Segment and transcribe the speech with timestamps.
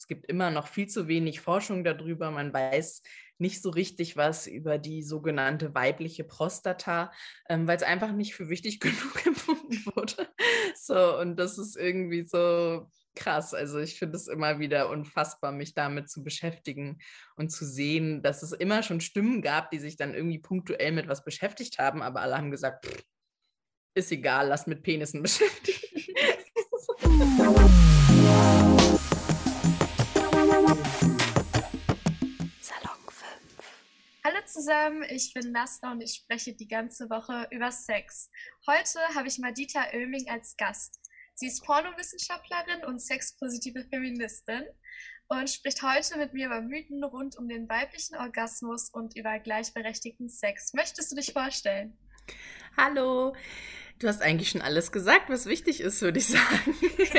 [0.00, 2.30] es gibt immer noch viel zu wenig Forschung darüber.
[2.30, 3.02] Man weiß
[3.36, 7.12] nicht so richtig was über die sogenannte weibliche Prostata,
[7.50, 10.28] ähm, weil es einfach nicht für wichtig genug empfunden wurde.
[10.74, 13.52] So, und das ist irgendwie so krass.
[13.52, 16.98] Also ich finde es immer wieder unfassbar, mich damit zu beschäftigen
[17.36, 21.08] und zu sehen, dass es immer schon Stimmen gab, die sich dann irgendwie punktuell mit
[21.08, 23.04] was beschäftigt haben, aber alle haben gesagt, pff,
[23.94, 25.78] ist egal, lass mit Penissen beschäftigen.
[34.60, 38.30] zusammen, ich bin Nasra und ich spreche die ganze Woche über Sex.
[38.66, 41.00] Heute habe ich Madita Oelming als Gast.
[41.34, 44.64] Sie ist Pornowissenschaftlerin und sexpositive Feministin
[45.28, 50.28] und spricht heute mit mir über Mythen rund um den weiblichen Orgasmus und über gleichberechtigten
[50.28, 50.74] Sex.
[50.74, 51.96] Möchtest du dich vorstellen?
[52.76, 53.34] Hallo,
[54.00, 56.74] Du hast eigentlich schon alles gesagt, was wichtig ist, würde ich sagen.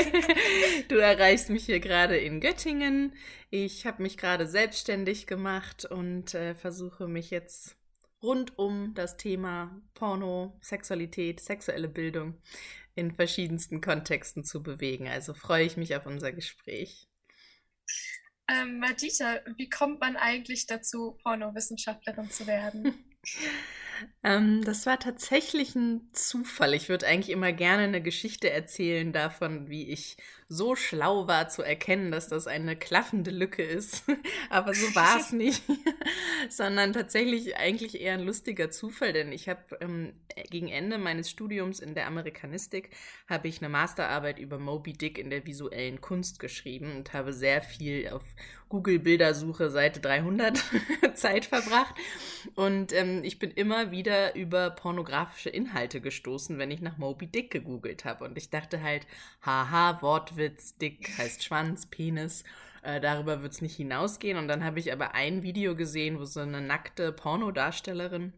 [0.87, 3.13] du erreichst mich hier gerade in Göttingen.
[3.51, 7.77] Ich habe mich gerade selbstständig gemacht und äh, versuche mich jetzt
[8.23, 12.41] rund um das Thema Porno, Sexualität, sexuelle Bildung
[12.95, 15.07] in verschiedensten Kontexten zu bewegen.
[15.07, 17.07] Also freue ich mich auf unser Gespräch.
[18.47, 23.05] Ähm, Madita, wie kommt man eigentlich dazu, Pornowissenschaftlerin zu werden?
[24.23, 26.73] Ähm, das war tatsächlich ein Zufall.
[26.73, 30.17] Ich würde eigentlich immer gerne eine Geschichte erzählen davon, wie ich
[30.51, 34.03] so schlau war zu erkennen, dass das eine klaffende Lücke ist.
[34.49, 35.63] Aber so war es nicht,
[36.49, 40.11] sondern tatsächlich eigentlich eher ein lustiger Zufall, denn ich habe ähm,
[40.49, 42.89] gegen Ende meines Studiums in der Amerikanistik
[43.27, 47.61] habe ich eine Masterarbeit über Moby Dick in der visuellen Kunst geschrieben und habe sehr
[47.61, 48.23] viel auf
[48.67, 50.63] Google Bildersuche Seite 300
[51.13, 51.95] Zeit verbracht
[52.55, 57.51] und ähm, ich bin immer wieder über pornografische Inhalte gestoßen, wenn ich nach Moby Dick
[57.51, 59.05] gegoogelt habe und ich dachte halt,
[59.45, 62.43] haha, Wortwitz Witz, dick heißt Schwanz, Penis.
[62.81, 64.37] Äh, darüber wird es nicht hinausgehen.
[64.37, 68.33] Und dann habe ich aber ein Video gesehen, wo so eine nackte Pornodarstellerin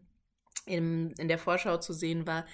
[0.66, 2.46] in, in der Vorschau zu sehen war,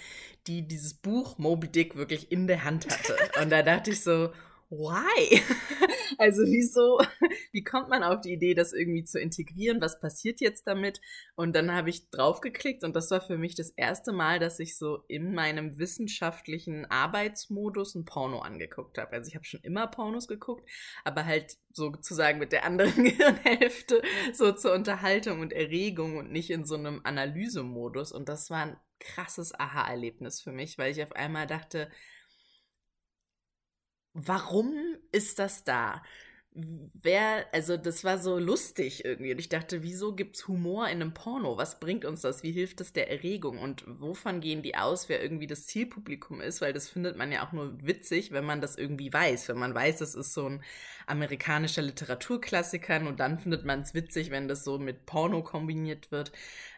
[0.46, 3.16] die dieses Buch Moby Dick wirklich in der Hand hatte.
[3.42, 4.32] Und da dachte ich so,
[4.70, 5.42] why?
[6.18, 7.00] also wieso,
[7.52, 9.80] wie kommt man auf die Idee, das irgendwie zu integrieren?
[9.80, 11.00] Was passiert jetzt damit?
[11.34, 14.78] Und dann habe ich draufgeklickt und das war für mich das erste Mal, dass ich
[14.78, 19.12] so in meinem wissenschaftlichen Arbeitsmodus ein Porno angeguckt habe.
[19.12, 20.68] Also ich habe schon immer Pornos geguckt,
[21.04, 24.02] aber halt sozusagen mit der anderen Gehirnhälfte
[24.32, 28.12] so zur Unterhaltung und Erregung und nicht in so einem Analysemodus.
[28.12, 31.90] Und das war ein krasses Aha-Erlebnis für mich, weil ich auf einmal dachte,
[34.14, 34.74] warum
[35.12, 36.02] ist das da?
[36.52, 39.30] Wer, also das war so lustig irgendwie.
[39.30, 41.56] Und ich dachte, wieso gibt's Humor in einem Porno?
[41.56, 42.42] Was bringt uns das?
[42.42, 43.58] Wie hilft das der Erregung?
[43.58, 46.60] Und wovon gehen die aus, wer irgendwie das Zielpublikum ist?
[46.60, 49.48] Weil das findet man ja auch nur witzig, wenn man das irgendwie weiß.
[49.48, 50.62] Wenn man weiß, es ist so ein
[51.06, 56.32] amerikanischer Literaturklassiker und dann findet man es witzig, wenn das so mit Porno kombiniert wird.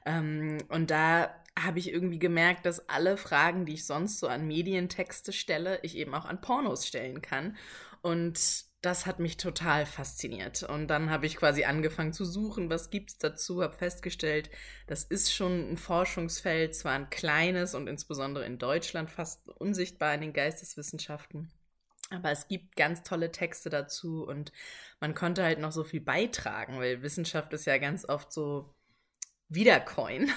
[0.04, 4.46] Ähm, und da habe ich irgendwie gemerkt, dass alle Fragen, die ich sonst so an
[4.46, 7.56] Medientexte stelle, ich eben auch an Pornos stellen kann.
[8.00, 10.64] Und das hat mich total fasziniert.
[10.64, 14.50] Und dann habe ich quasi angefangen zu suchen, was gibt es dazu, habe festgestellt,
[14.88, 20.22] das ist schon ein Forschungsfeld, zwar ein kleines und insbesondere in Deutschland fast unsichtbar in
[20.22, 21.52] den Geisteswissenschaften.
[22.10, 24.52] Aber es gibt ganz tolle Texte dazu und
[25.00, 28.74] man konnte halt noch so viel beitragen, weil Wissenschaft ist ja ganz oft so
[29.54, 30.30] Wiedercoin.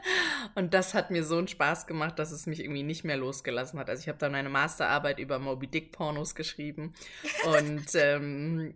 [0.54, 3.78] und das hat mir so einen Spaß gemacht, dass es mich irgendwie nicht mehr losgelassen
[3.78, 3.88] hat.
[3.90, 6.94] Also ich habe dann eine Masterarbeit über Moby Dick Pornos geschrieben
[7.44, 8.74] und ähm,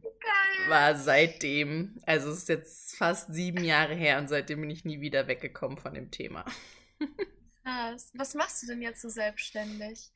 [0.68, 5.00] war seitdem, also es ist jetzt fast sieben Jahre her und seitdem bin ich nie
[5.00, 6.44] wieder weggekommen von dem Thema.
[7.62, 8.12] Krass.
[8.14, 10.10] Was machst du denn jetzt so selbstständig?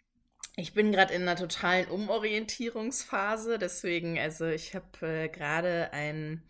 [0.56, 6.42] Ich bin gerade in einer totalen Umorientierungsphase, deswegen, also ich habe äh, gerade ein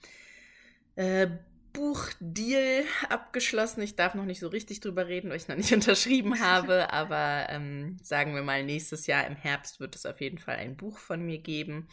[0.96, 1.28] äh,
[1.72, 3.82] Buchdeal abgeschlossen.
[3.82, 7.46] Ich darf noch nicht so richtig drüber reden, weil ich noch nicht unterschrieben habe, aber
[7.50, 10.98] ähm, sagen wir mal, nächstes Jahr im Herbst wird es auf jeden Fall ein Buch
[10.98, 11.88] von mir geben,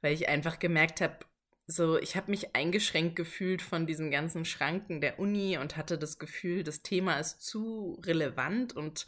[0.00, 1.18] weil ich einfach gemerkt habe,
[1.66, 6.18] so, ich habe mich eingeschränkt gefühlt von diesen ganzen Schranken der Uni und hatte das
[6.18, 9.06] Gefühl, das Thema ist zu relevant und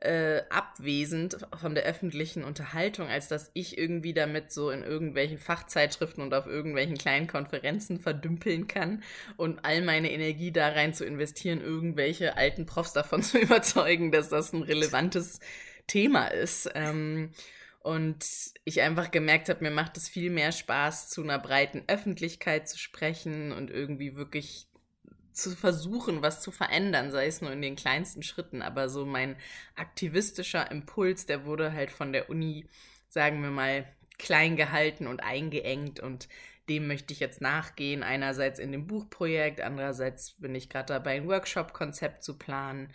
[0.00, 6.22] äh, abwesend von der öffentlichen Unterhaltung, als dass ich irgendwie damit so in irgendwelchen Fachzeitschriften
[6.22, 9.02] und auf irgendwelchen kleinen Konferenzen verdümpeln kann
[9.36, 14.30] und all meine Energie da rein zu investieren, irgendwelche alten Profs davon zu überzeugen, dass
[14.30, 15.40] das ein relevantes
[15.86, 16.70] Thema ist.
[16.74, 17.32] Ähm,
[17.80, 18.26] und
[18.64, 22.78] ich einfach gemerkt habe, mir macht es viel mehr Spaß, zu einer breiten Öffentlichkeit zu
[22.78, 24.69] sprechen und irgendwie wirklich
[25.42, 28.62] zu versuchen, was zu verändern, sei es nur in den kleinsten Schritten.
[28.62, 29.36] Aber so mein
[29.76, 32.66] aktivistischer Impuls, der wurde halt von der Uni,
[33.08, 33.86] sagen wir mal,
[34.18, 36.28] klein gehalten und eingeengt und
[36.68, 38.02] dem möchte ich jetzt nachgehen.
[38.02, 42.92] Einerseits in dem Buchprojekt, andererseits bin ich gerade dabei, ein Workshop-Konzept zu planen.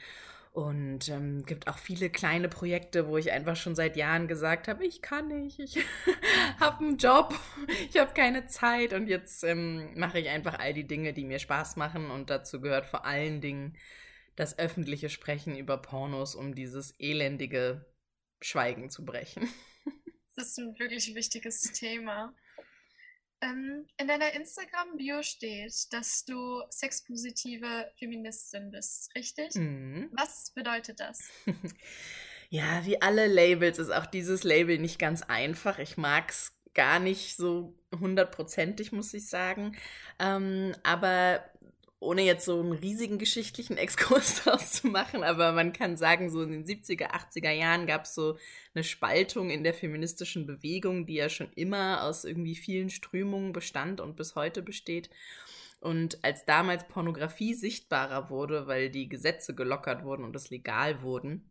[0.56, 4.86] Und ähm, gibt auch viele kleine Projekte, wo ich einfach schon seit Jahren gesagt habe,
[4.86, 5.78] ich kann nicht, ich
[6.62, 7.38] habe einen Job,
[7.90, 11.40] ich habe keine Zeit und jetzt ähm, mache ich einfach all die Dinge, die mir
[11.40, 13.76] Spaß machen und dazu gehört vor allen Dingen
[14.38, 17.86] das öffentliche Sprechen über Pornos, um dieses elendige
[18.42, 19.50] Schweigen zu brechen.
[20.38, 22.34] Das ist ein wirklich wichtiges Thema.
[23.46, 29.56] Ähm, in deiner Instagram-Bio steht, dass du sexpositive Feministin bist, richtig?
[29.56, 30.10] Mhm.
[30.14, 31.30] Was bedeutet das?
[32.50, 35.80] ja, wie alle Labels ist auch dieses Label nicht ganz einfach.
[35.80, 39.76] Ich mag es gar nicht so hundertprozentig, muss ich sagen.
[40.20, 41.44] Ähm, aber
[42.00, 46.42] ohne jetzt so einen riesigen geschichtlichen Exkurs draus zu machen, aber man kann sagen, so
[46.42, 48.38] in den 70er, 80er Jahren gab es so
[48.74, 54.02] eine Spaltung in der feministischen Bewegung, die ja schon immer aus irgendwie vielen Strömungen bestand
[54.02, 55.10] und bis heute besteht.
[55.80, 61.50] Und als damals Pornografie sichtbarer wurde, weil die Gesetze gelockert wurden und es legal wurden,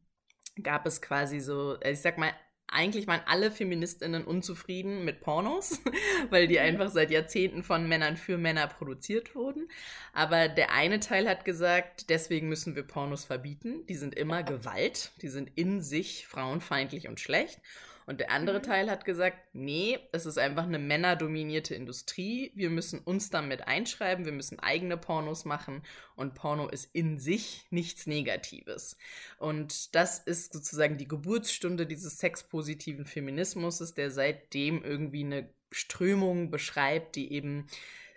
[0.63, 2.33] gab es quasi so, ich sag mal,
[2.75, 5.81] eigentlich waren alle Feministinnen unzufrieden mit Pornos,
[6.31, 9.69] weil die einfach seit Jahrzehnten von Männern für Männer produziert wurden.
[10.13, 13.87] Aber der eine Teil hat gesagt, deswegen müssen wir Pornos verbieten.
[13.89, 17.61] Die sind immer Gewalt, die sind in sich frauenfeindlich und schlecht.
[18.07, 18.63] Und der andere mhm.
[18.65, 22.53] Teil hat gesagt, nee, es ist einfach eine männerdominierte Industrie.
[22.55, 25.83] Wir müssen uns damit einschreiben, wir müssen eigene Pornos machen
[26.17, 28.97] und Porno ist in sich nichts Negatives.
[29.39, 37.17] Und das ist sozusagen die Geburtsstunde dieses sexpositiven Feminismus, der seitdem irgendwie eine Strömung beschreibt,
[37.17, 37.67] die eben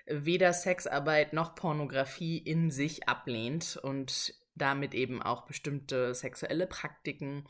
[0.05, 7.45] weder Sexarbeit noch Pornografie in sich ablehnt und damit eben auch bestimmte sexuelle Praktiken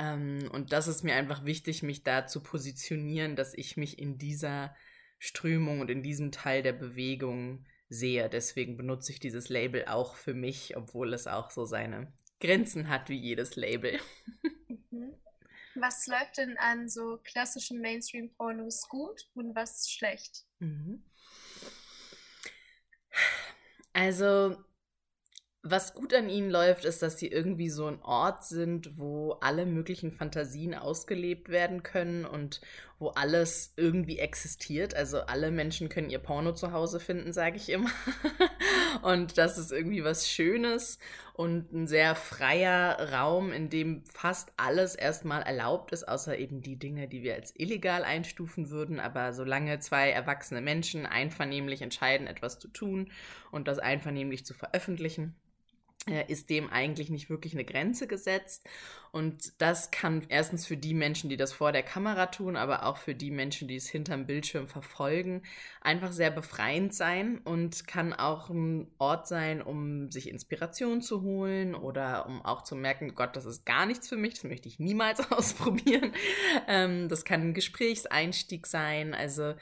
[0.00, 4.16] ähm, und das ist mir einfach wichtig, mich da zu positionieren, dass ich mich in
[4.16, 4.74] dieser
[5.18, 8.30] Strömung und in diesem Teil der Bewegung sehe.
[8.30, 13.10] Deswegen benutze ich dieses Label auch für mich, obwohl es auch so seine Grenzen hat
[13.10, 14.00] wie jedes Label.
[14.92, 15.14] Mhm.
[15.76, 20.44] Was läuft denn an so klassischen Mainstream-Pornos gut und was schlecht?
[20.58, 21.04] Mhm.
[23.92, 24.56] Also
[25.62, 29.66] was gut an ihnen läuft, ist, dass sie irgendwie so ein Ort sind, wo alle
[29.66, 32.62] möglichen Fantasien ausgelebt werden können und
[32.98, 34.94] wo alles irgendwie existiert.
[34.94, 37.90] Also alle Menschen können ihr Porno zu Hause finden, sage ich immer.
[39.02, 40.98] und das ist irgendwie was Schönes
[41.40, 46.78] und ein sehr freier Raum, in dem fast alles erstmal erlaubt ist, außer eben die
[46.78, 49.00] Dinge, die wir als illegal einstufen würden.
[49.00, 53.10] Aber solange zwei erwachsene Menschen einvernehmlich entscheiden, etwas zu tun
[53.52, 55.34] und das einvernehmlich zu veröffentlichen,
[56.28, 58.66] ist dem eigentlich nicht wirklich eine Grenze gesetzt.
[59.12, 62.96] Und das kann erstens für die Menschen, die das vor der Kamera tun, aber auch
[62.96, 65.42] für die Menschen, die es hinterm Bildschirm verfolgen,
[65.80, 71.74] einfach sehr befreiend sein und kann auch ein Ort sein, um sich Inspiration zu holen
[71.74, 74.78] oder um auch zu merken, Gott, das ist gar nichts für mich, das möchte ich
[74.78, 76.12] niemals ausprobieren.
[76.68, 79.12] Ähm, das kann ein Gesprächseinstieg sein.
[79.12, 79.54] Also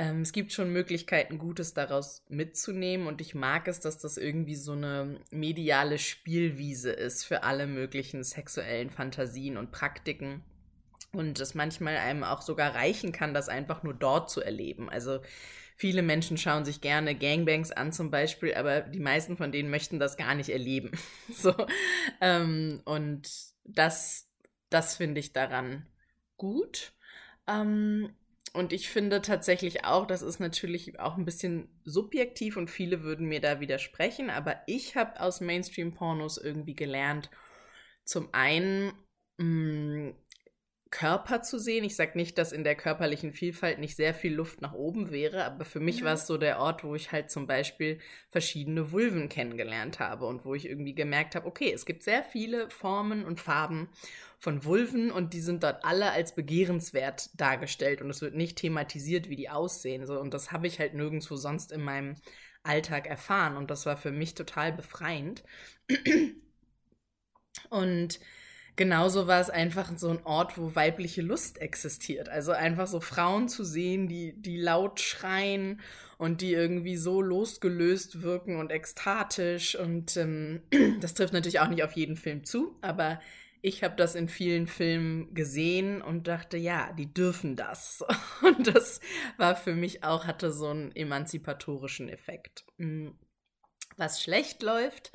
[0.00, 4.54] ähm, es gibt schon Möglichkeiten, Gutes daraus mitzunehmen und ich mag es, dass das irgendwie
[4.54, 10.42] so eine mediale Spielwiese ist für alle möglichen sexuellen Fantasien und Praktiken
[11.12, 14.88] und es manchmal einem auch sogar reichen kann, das einfach nur dort zu erleben.
[14.88, 15.20] Also
[15.76, 19.98] viele Menschen schauen sich gerne Gangbangs an zum Beispiel, aber die meisten von denen möchten
[19.98, 20.92] das gar nicht erleben.
[21.30, 21.54] so
[22.22, 23.28] ähm, und
[23.64, 24.32] das,
[24.70, 25.86] das finde ich daran
[26.38, 26.94] gut.
[27.46, 28.14] Ähm,
[28.52, 33.28] und ich finde tatsächlich auch, das ist natürlich auch ein bisschen subjektiv und viele würden
[33.28, 37.30] mir da widersprechen, aber ich habe aus Mainstream-Pornos irgendwie gelernt,
[38.04, 38.92] zum einen
[39.38, 40.14] mh, mm,
[40.90, 41.84] Körper zu sehen.
[41.84, 45.44] Ich sage nicht, dass in der körperlichen Vielfalt nicht sehr viel Luft nach oben wäre,
[45.44, 46.06] aber für mich mhm.
[46.06, 50.44] war es so der Ort, wo ich halt zum Beispiel verschiedene Vulven kennengelernt habe und
[50.44, 53.88] wo ich irgendwie gemerkt habe, okay, es gibt sehr viele Formen und Farben
[54.38, 59.28] von Vulven und die sind dort alle als begehrenswert dargestellt und es wird nicht thematisiert,
[59.28, 60.06] wie die aussehen.
[60.06, 62.16] So, und das habe ich halt nirgendwo sonst in meinem
[62.64, 65.44] Alltag erfahren und das war für mich total befreiend.
[67.68, 68.20] Und
[68.76, 72.28] genauso war es einfach so ein Ort, wo weibliche Lust existiert.
[72.28, 75.80] Also einfach so Frauen zu sehen, die, die laut schreien
[76.18, 79.74] und die irgendwie so losgelöst wirken und ekstatisch.
[79.74, 80.62] Und ähm,
[81.00, 83.20] das trifft natürlich auch nicht auf jeden Film zu, aber
[83.62, 88.02] ich habe das in vielen Filmen gesehen und dachte, ja, die dürfen das.
[88.42, 89.00] Und das
[89.36, 92.64] war für mich auch, hatte so einen emanzipatorischen Effekt.
[92.78, 93.08] Mm.
[93.96, 95.12] Was schlecht läuft,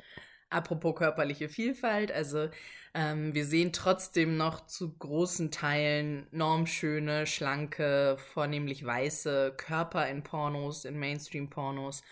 [0.48, 2.48] Apropos körperliche Vielfalt, also
[2.94, 10.84] ähm, wir sehen trotzdem noch zu großen Teilen normschöne, schlanke, vornehmlich weiße Körper in Pornos,
[10.84, 12.02] in Mainstream-Pornos.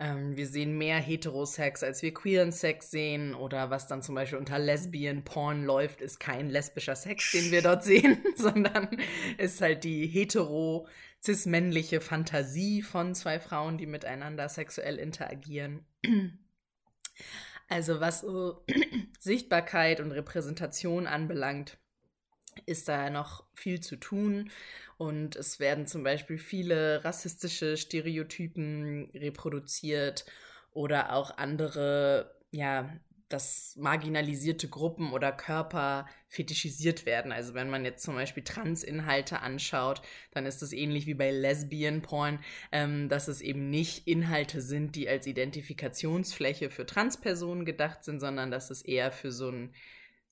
[0.00, 3.34] Ähm, wir sehen mehr Heterosex, als wir queeren Sex sehen.
[3.34, 7.60] Oder was dann zum Beispiel unter Lesbian Porn läuft, ist kein lesbischer Sex, den wir
[7.60, 8.88] dort sehen, sondern
[9.36, 10.88] ist halt die hetero
[11.22, 15.86] cis-männliche Fantasie von zwei Frauen, die miteinander sexuell interagieren.
[17.72, 18.62] Also was so
[19.18, 21.78] Sichtbarkeit und Repräsentation anbelangt,
[22.66, 24.50] ist da noch viel zu tun.
[24.98, 30.26] Und es werden zum Beispiel viele rassistische Stereotypen reproduziert
[30.72, 32.90] oder auch andere, ja,
[33.32, 37.32] dass marginalisierte Gruppen oder Körper fetischisiert werden.
[37.32, 42.02] Also wenn man jetzt zum Beispiel Trans-Inhalte anschaut, dann ist es ähnlich wie bei Lesbian
[42.02, 42.38] Porn,
[42.72, 48.50] ähm, dass es eben nicht Inhalte sind, die als Identifikationsfläche für Transpersonen gedacht sind, sondern
[48.50, 49.74] dass es eher für so einen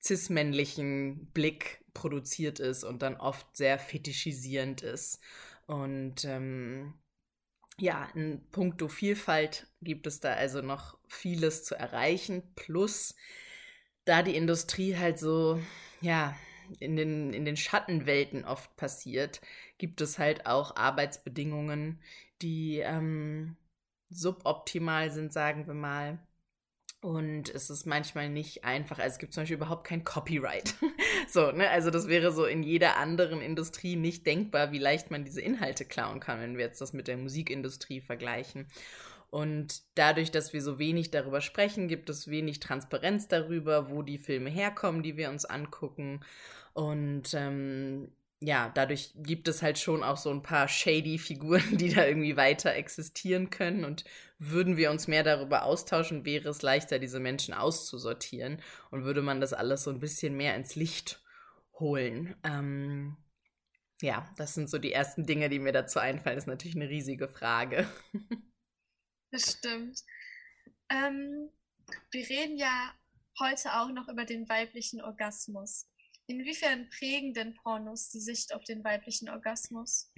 [0.03, 5.19] cis-männlichen Blick produziert ist und dann oft sehr fetischisierend ist.
[5.67, 6.95] Und ähm,
[7.77, 12.43] ja, in puncto Vielfalt gibt es da also noch vieles zu erreichen.
[12.55, 13.15] Plus,
[14.05, 15.59] da die Industrie halt so,
[15.99, 16.35] ja,
[16.79, 19.41] in den, in den Schattenwelten oft passiert,
[19.77, 21.99] gibt es halt auch Arbeitsbedingungen,
[22.41, 23.57] die ähm,
[24.09, 26.19] suboptimal sind, sagen wir mal.
[27.01, 28.99] Und es ist manchmal nicht einfach.
[28.99, 30.75] Also es gibt zum Beispiel überhaupt kein Copyright.
[31.27, 31.67] so, ne?
[31.69, 35.83] Also das wäre so in jeder anderen Industrie nicht denkbar, wie leicht man diese Inhalte
[35.83, 38.67] klauen kann, wenn wir jetzt das mit der Musikindustrie vergleichen.
[39.31, 44.17] Und dadurch, dass wir so wenig darüber sprechen, gibt es wenig Transparenz darüber, wo die
[44.17, 46.19] Filme herkommen, die wir uns angucken.
[46.73, 48.11] Und ähm,
[48.41, 52.35] ja, dadurch gibt es halt schon auch so ein paar shady Figuren, die da irgendwie
[52.35, 53.85] weiter existieren können.
[53.85, 54.03] Und
[54.37, 59.39] würden wir uns mehr darüber austauschen, wäre es leichter, diese Menschen auszusortieren und würde man
[59.39, 61.23] das alles so ein bisschen mehr ins Licht
[61.79, 62.35] holen.
[62.43, 63.15] Ähm,
[64.01, 66.35] ja, das sind so die ersten Dinge, die mir dazu einfallen.
[66.35, 67.87] Das ist natürlich eine riesige Frage.
[69.31, 70.03] Das stimmt.
[70.89, 71.49] Ähm,
[72.11, 72.93] wir reden ja
[73.39, 75.87] heute auch noch über den weiblichen Orgasmus.
[76.27, 80.11] Inwiefern prägen denn Pornos die Sicht auf den weiblichen Orgasmus?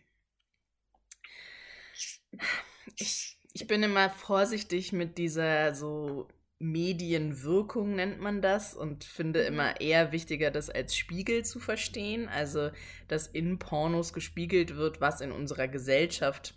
[2.95, 6.27] Ich, ich bin immer vorsichtig mit dieser so
[6.63, 9.47] Medienwirkung nennt man das und finde mhm.
[9.47, 12.29] immer eher wichtiger, das als Spiegel zu verstehen.
[12.29, 12.71] Also,
[13.07, 16.55] dass in Pornos gespiegelt wird, was in unserer Gesellschaft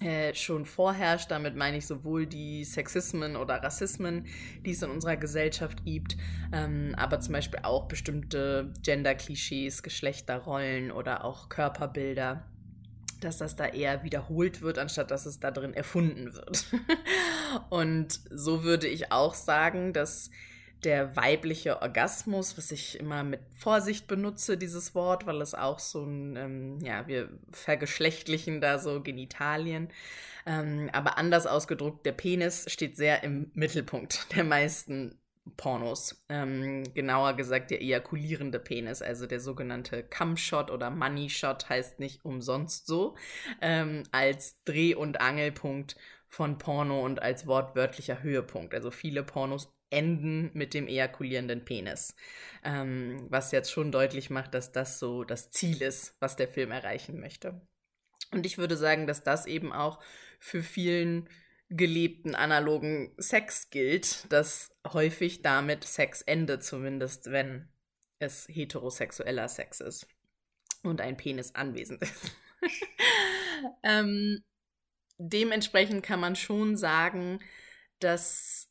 [0.00, 1.30] äh, schon vorherrscht.
[1.30, 4.26] Damit meine ich sowohl die Sexismen oder Rassismen,
[4.64, 6.16] die es in unserer Gesellschaft gibt,
[6.52, 12.44] ähm, aber zum Beispiel auch bestimmte Gender-Klischees, Geschlechterrollen oder auch Körperbilder
[13.20, 16.64] dass das da eher wiederholt wird, anstatt dass es da drin erfunden wird.
[17.68, 20.30] Und so würde ich auch sagen, dass
[20.84, 26.04] der weibliche Orgasmus, was ich immer mit Vorsicht benutze, dieses Wort, weil es auch so
[26.04, 29.88] ein, ähm, ja, wir vergeschlechtlichen da so Genitalien.
[30.46, 35.18] Ähm, aber anders ausgedrückt, der Penis steht sehr im Mittelpunkt der meisten
[35.56, 36.24] Pornos.
[36.28, 42.86] Ähm, genauer gesagt, der ejakulierende Penis, also der sogenannte Cum-Shot oder Money-Shot heißt nicht umsonst
[42.86, 43.16] so,
[43.60, 45.96] ähm, als Dreh- und Angelpunkt
[46.28, 48.74] von Porno und als wortwörtlicher Höhepunkt.
[48.74, 52.14] Also viele Pornos enden mit dem ejakulierenden Penis.
[52.64, 56.70] Ähm, was jetzt schon deutlich macht, dass das so das Ziel ist, was der Film
[56.70, 57.60] erreichen möchte.
[58.32, 60.00] Und ich würde sagen, dass das eben auch
[60.38, 61.28] für vielen
[61.68, 67.68] gelebten analogen Sex gilt, dass häufig damit Sex endet, zumindest wenn
[68.18, 70.06] es heterosexueller Sex ist
[70.82, 72.36] und ein Penis anwesend ist.
[73.82, 74.42] ähm,
[75.18, 77.40] dementsprechend kann man schon sagen,
[78.00, 78.69] dass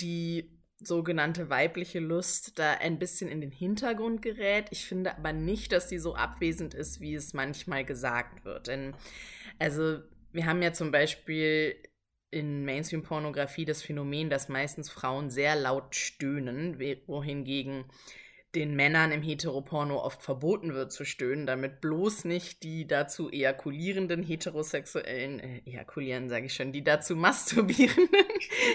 [0.00, 4.66] die sogenannte weibliche Lust da ein bisschen in den Hintergrund gerät.
[4.70, 8.66] Ich finde aber nicht, dass sie so abwesend ist, wie es manchmal gesagt wird.
[8.66, 8.94] Denn,
[9.58, 10.00] also,
[10.32, 11.76] wir haben ja zum Beispiel
[12.30, 17.84] in Mainstream-Pornografie das Phänomen, dass meistens Frauen sehr laut stöhnen, wohingegen
[18.54, 24.22] den Männern im Heteroporno oft verboten wird zu stöhnen, damit bloß nicht die dazu ejakulierenden
[24.22, 28.26] heterosexuellen, äh, ejakulieren sage ich schon, die dazu masturbierenden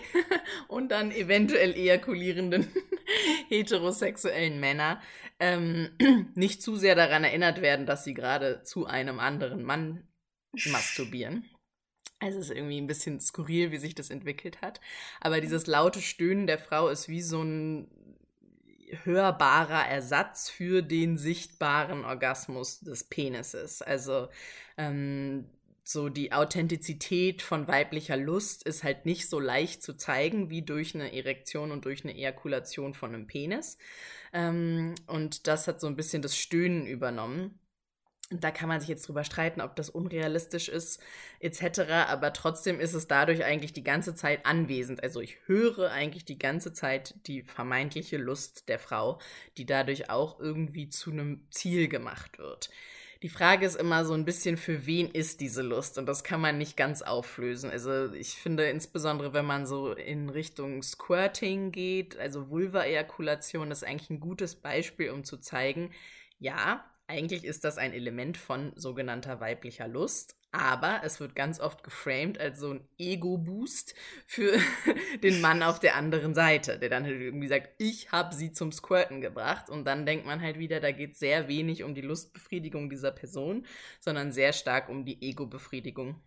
[0.68, 2.68] und dann eventuell ejakulierenden
[3.50, 5.02] heterosexuellen Männer
[5.40, 5.90] ähm,
[6.36, 10.08] nicht zu sehr daran erinnert werden, dass sie gerade zu einem anderen Mann
[10.66, 11.50] masturbieren.
[12.22, 14.82] Also es ist irgendwie ein bisschen skurril, wie sich das entwickelt hat.
[15.22, 17.88] Aber dieses laute Stöhnen der Frau ist wie so ein
[19.04, 23.82] hörbarer Ersatz für den sichtbaren Orgasmus des Penises.
[23.82, 24.30] Also
[24.78, 25.46] ähm,
[25.84, 30.94] so die Authentizität von weiblicher Lust ist halt nicht so leicht zu zeigen wie durch
[30.94, 33.78] eine Erektion und durch eine Ejakulation von einem Penis.
[34.32, 37.59] Ähm, und das hat so ein bisschen das Stöhnen übernommen.
[38.32, 41.02] Da kann man sich jetzt drüber streiten, ob das unrealistisch ist,
[41.40, 41.80] etc.
[42.08, 45.02] Aber trotzdem ist es dadurch eigentlich die ganze Zeit anwesend.
[45.02, 49.20] Also ich höre eigentlich die ganze Zeit die vermeintliche Lust der Frau,
[49.58, 52.70] die dadurch auch irgendwie zu einem Ziel gemacht wird.
[53.22, 55.98] Die Frage ist immer so ein bisschen, für wen ist diese Lust?
[55.98, 57.70] Und das kann man nicht ganz auflösen.
[57.70, 64.10] Also ich finde insbesondere, wenn man so in Richtung Squirting geht, also Vulva-Ejakulation, ist eigentlich
[64.10, 65.92] ein gutes Beispiel, um zu zeigen,
[66.38, 71.84] ja, eigentlich ist das ein Element von sogenannter weiblicher Lust, aber es wird ganz oft
[71.84, 73.96] geframed als so ein Ego-Boost
[74.28, 74.58] für
[75.24, 78.72] den Mann auf der anderen Seite, der dann halt irgendwie sagt, ich habe sie zum
[78.72, 79.70] Squirten gebracht.
[79.70, 83.12] Und dann denkt man halt wieder, da geht es sehr wenig um die Lustbefriedigung dieser
[83.12, 83.66] Person,
[84.00, 86.22] sondern sehr stark um die Ego-Befriedigung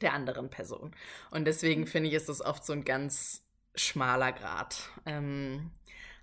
[0.00, 0.94] der anderen Person.
[1.30, 4.90] Und deswegen finde ich, ist das oft so ein ganz schmaler Grad.
[5.06, 5.70] Ähm,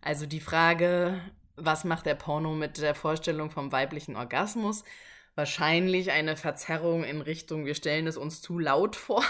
[0.01, 1.21] also die Frage,
[1.65, 4.83] was macht der Porno mit der Vorstellung vom weiblichen Orgasmus?
[5.35, 9.23] Wahrscheinlich eine Verzerrung in Richtung, wir stellen es uns zu laut vor,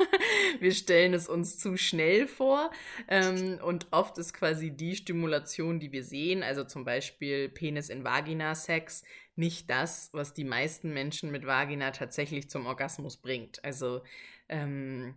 [0.60, 2.70] wir stellen es uns zu schnell vor.
[3.06, 8.02] Ähm, und oft ist quasi die Stimulation, die wir sehen, also zum Beispiel Penis in
[8.02, 9.04] Vagina-Sex,
[9.36, 13.62] nicht das, was die meisten Menschen mit Vagina tatsächlich zum Orgasmus bringt.
[13.62, 14.02] Also
[14.48, 15.14] ähm,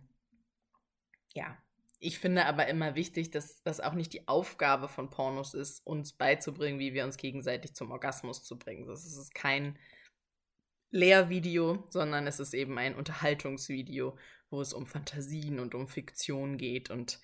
[1.34, 1.56] ja,
[1.98, 6.12] ich finde aber immer wichtig, dass das auch nicht die Aufgabe von Pornos ist, uns
[6.12, 8.86] beizubringen, wie wir uns gegenseitig zum Orgasmus zu bringen.
[8.86, 9.78] Das ist kein
[10.90, 14.18] Lehrvideo, sondern es ist eben ein Unterhaltungsvideo,
[14.50, 16.90] wo es um Fantasien und um Fiktion geht.
[16.90, 17.18] Und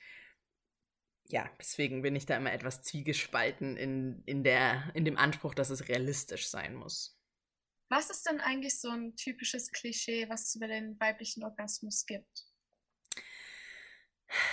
[1.29, 5.71] ja, deswegen bin ich da immer etwas zwiegespalten in, in, der, in dem Anspruch, dass
[5.71, 7.19] es realistisch sein muss.
[7.91, 12.47] Was ist denn eigentlich so ein typisches Klischee, was es über den weiblichen Orgasmus gibt?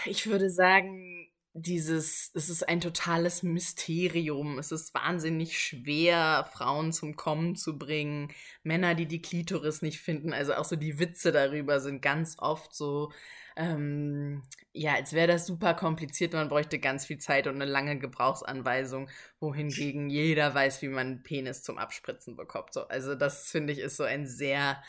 [0.05, 4.59] Ich würde sagen, dieses, es ist ein totales Mysterium.
[4.59, 8.31] Es ist wahnsinnig schwer, Frauen zum Kommen zu bringen.
[8.63, 10.33] Männer, die die Klitoris nicht finden.
[10.33, 13.11] Also auch so die Witze darüber sind ganz oft so,
[13.55, 14.43] ähm,
[14.73, 16.33] ja, als wäre das super kompliziert.
[16.33, 21.63] Man bräuchte ganz viel Zeit und eine lange Gebrauchsanweisung, wohingegen jeder weiß, wie man Penis
[21.63, 22.73] zum Abspritzen bekommt.
[22.73, 24.81] So, also das finde ich ist so ein sehr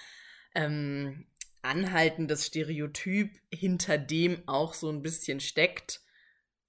[0.55, 1.27] ähm,
[1.63, 6.01] anhaltendes Stereotyp, hinter dem auch so ein bisschen steckt.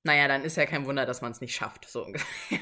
[0.03, 2.59] Naja, dann ist ja kein Wunder, dass man es nicht schafft, so ungefähr.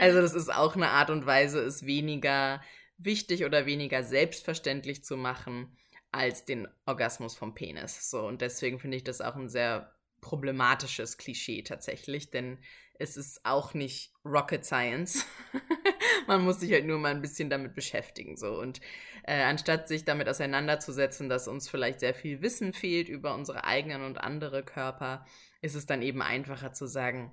[0.00, 2.62] also das ist auch eine Art und Weise, es weniger
[2.98, 5.76] wichtig oder weniger selbstverständlich zu machen
[6.10, 8.10] als den Orgasmus vom Penis.
[8.10, 12.58] So und deswegen finde ich das auch ein sehr problematisches Klischee tatsächlich, denn
[12.98, 15.26] es ist auch nicht Rocket Science.
[16.26, 18.36] Man muss sich halt nur mal ein bisschen damit beschäftigen.
[18.36, 18.58] So.
[18.58, 18.80] Und
[19.24, 24.02] äh, anstatt sich damit auseinanderzusetzen, dass uns vielleicht sehr viel Wissen fehlt über unsere eigenen
[24.02, 25.26] und andere Körper,
[25.60, 27.32] ist es dann eben einfacher zu sagen,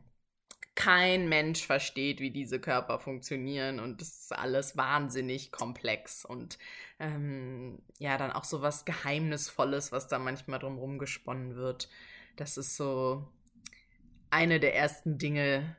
[0.80, 6.58] kein Mensch versteht, wie diese Körper funktionieren und es ist alles wahnsinnig komplex und
[7.00, 11.90] ähm, ja, dann auch so was Geheimnisvolles, was da manchmal drumherum gesponnen wird.
[12.38, 13.28] Das ist so
[14.32, 15.76] eine der ersten Dinge,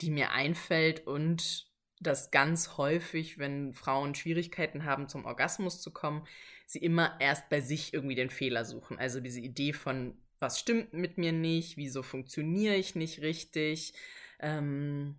[0.00, 1.66] die mir einfällt und
[2.00, 6.26] dass ganz häufig, wenn Frauen Schwierigkeiten haben, zum Orgasmus zu kommen,
[6.66, 8.98] sie immer erst bei sich irgendwie den Fehler suchen.
[8.98, 13.94] Also diese Idee von, was stimmt mit mir nicht, wieso funktioniere ich nicht richtig.
[14.40, 15.18] Ähm,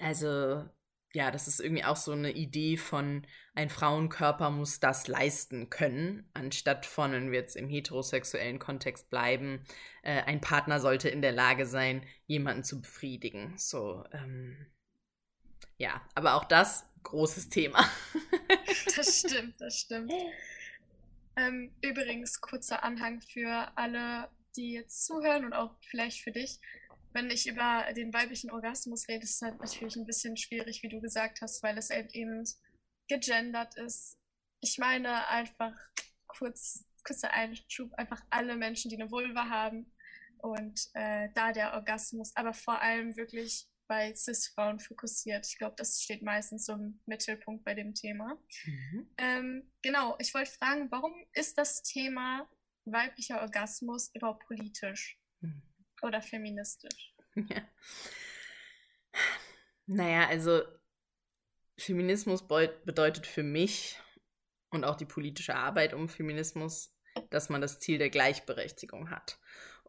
[0.00, 0.64] also
[1.18, 3.26] ja, das ist irgendwie auch so eine Idee von,
[3.56, 9.66] ein Frauenkörper muss das leisten können, anstatt von, wenn wir jetzt im heterosexuellen Kontext bleiben,
[10.04, 13.54] äh, ein Partner sollte in der Lage sein, jemanden zu befriedigen.
[13.58, 14.68] So, ähm,
[15.76, 17.84] ja, aber auch das, großes Thema.
[18.96, 20.12] das stimmt, das stimmt.
[21.34, 26.60] Ähm, übrigens, kurzer Anhang für alle, die jetzt zuhören und auch vielleicht für dich
[27.12, 30.88] wenn ich über den weiblichen Orgasmus rede, ist es halt natürlich ein bisschen schwierig, wie
[30.88, 32.44] du gesagt hast, weil es halt eben
[33.08, 34.18] gegendert ist.
[34.60, 35.74] Ich meine einfach
[36.26, 39.92] kurz, kurzer Einschub, einfach alle Menschen, die eine Vulva haben
[40.38, 45.46] und äh, da der Orgasmus, aber vor allem wirklich bei Cis-Frauen fokussiert.
[45.46, 48.38] Ich glaube, das steht meistens so im Mittelpunkt bei dem Thema.
[48.64, 49.10] Mhm.
[49.16, 52.48] Ähm, genau, ich wollte fragen, warum ist das Thema
[52.84, 55.18] weiblicher Orgasmus überhaupt politisch?
[55.40, 55.62] Mhm.
[56.02, 57.14] Oder feministisch.
[57.34, 57.62] Ja.
[59.86, 60.62] Naja, also
[61.78, 63.98] Feminismus bedeutet für mich
[64.70, 66.94] und auch die politische Arbeit um Feminismus,
[67.30, 69.38] dass man das Ziel der Gleichberechtigung hat.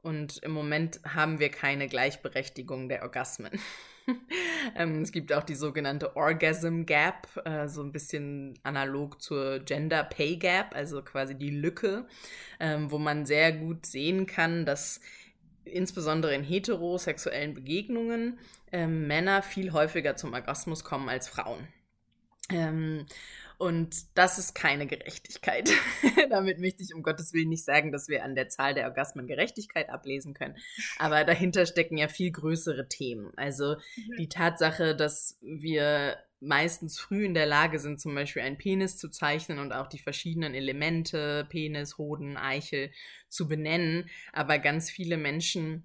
[0.01, 3.59] Und im Moment haben wir keine Gleichberechtigung der Orgasmen.
[4.75, 10.05] ähm, es gibt auch die sogenannte Orgasm Gap, äh, so ein bisschen analog zur Gender
[10.05, 12.07] Pay Gap, also quasi die Lücke,
[12.61, 15.01] ähm, wo man sehr gut sehen kann, dass
[15.69, 18.39] insbesondere in heterosexuellen Begegnungen
[18.71, 21.67] ähm, Männer viel häufiger zum Orgasmus kommen als Frauen.
[22.51, 23.05] Ähm,
[23.59, 25.69] und das ist keine Gerechtigkeit.
[26.29, 29.27] Damit möchte ich um Gottes Willen nicht sagen, dass wir an der Zahl der Orgasmen
[29.27, 30.55] Gerechtigkeit ablesen können.
[30.97, 33.31] Aber dahinter stecken ja viel größere Themen.
[33.35, 34.15] Also mhm.
[34.17, 39.09] die Tatsache, dass wir meistens früh in der Lage sind, zum Beispiel einen Penis zu
[39.09, 42.91] zeichnen und auch die verschiedenen Elemente, Penis, Hoden, Eichel
[43.27, 44.09] zu benennen.
[44.31, 45.83] Aber ganz viele Menschen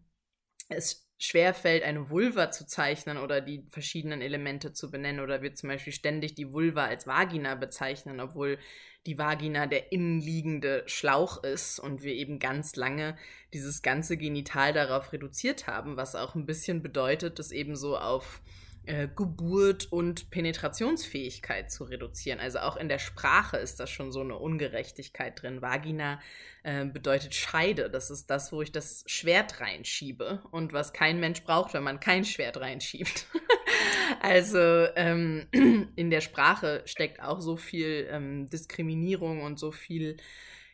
[0.68, 5.70] es schwerfällt, eine Vulva zu zeichnen oder die verschiedenen Elemente zu benennen oder wir zum
[5.70, 8.58] Beispiel ständig die Vulva als Vagina bezeichnen, obwohl
[9.06, 13.16] die Vagina der innenliegende Schlauch ist und wir eben ganz lange
[13.52, 18.40] dieses ganze Genital darauf reduziert haben, was auch ein bisschen bedeutet, dass eben so auf
[18.86, 22.40] äh, Geburt und Penetrationsfähigkeit zu reduzieren.
[22.40, 25.62] Also auch in der Sprache ist das schon so eine Ungerechtigkeit drin.
[25.62, 26.20] Vagina
[26.62, 27.90] äh, bedeutet Scheide.
[27.90, 32.00] Das ist das, wo ich das Schwert reinschiebe und was kein Mensch braucht, wenn man
[32.00, 33.26] kein Schwert reinschiebt.
[34.20, 34.58] also
[34.96, 35.46] ähm,
[35.96, 40.16] in der Sprache steckt auch so viel ähm, Diskriminierung und so viel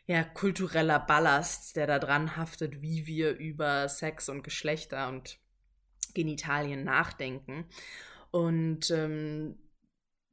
[0.05, 5.40] ja, kultureller Ballast, der da dran haftet, wie wir über Sex und Geschlechter und
[6.13, 7.65] Genitalien nachdenken.
[8.31, 9.57] Und ähm,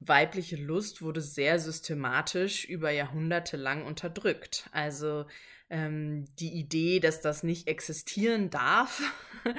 [0.00, 4.68] weibliche Lust wurde sehr systematisch über Jahrhunderte lang unterdrückt.
[4.72, 5.26] Also
[5.70, 9.02] ähm, die Idee, dass das nicht existieren darf.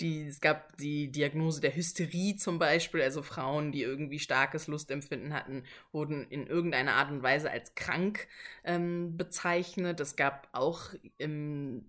[0.00, 5.32] die, es gab die Diagnose der Hysterie zum Beispiel, also Frauen, die irgendwie starkes Lustempfinden
[5.32, 8.26] hatten, wurden in irgendeiner Art und Weise als krank
[8.64, 10.00] ähm, bezeichnet.
[10.00, 11.88] Es gab auch im